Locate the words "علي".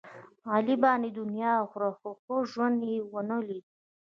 0.53-0.75